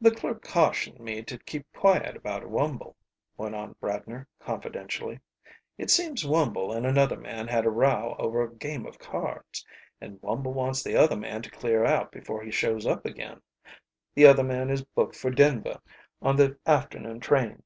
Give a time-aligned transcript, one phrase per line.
[0.00, 2.96] "The clerk cautioned me to keep quiet about Wumble,"
[3.36, 5.20] went on Bradner confidentially.
[5.76, 9.64] "It seems Wumble and another man had a row over a game of cards,
[10.00, 13.40] and Wumble wants the other man to clear out before he shows up again.
[14.16, 15.78] The other man is booked for Denver
[16.20, 17.62] on the afternoon train."